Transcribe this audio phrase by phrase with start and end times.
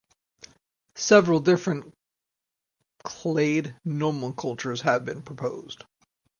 [0.95, 1.93] Several different
[3.05, 5.83] clade nomenclatures have been proposed.